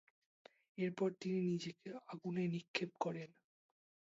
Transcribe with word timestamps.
এরপর 0.77 1.09
তিনি 1.21 1.39
নিজেকে 1.49 1.89
আগুনে 2.07 2.43
নিক্ষেপ 2.53 2.91
করেন। 2.99 3.29